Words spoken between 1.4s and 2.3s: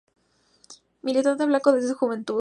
blanco desde su juventud.